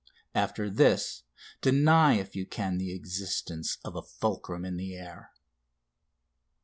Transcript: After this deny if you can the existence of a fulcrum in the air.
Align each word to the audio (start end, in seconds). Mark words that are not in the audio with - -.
After 0.33 0.67
this 0.67 1.21
deny 1.61 2.15
if 2.15 2.35
you 2.35 2.47
can 2.47 2.79
the 2.79 2.91
existence 2.91 3.77
of 3.85 3.95
a 3.95 4.01
fulcrum 4.01 4.65
in 4.65 4.75
the 4.75 4.95
air. 4.95 5.31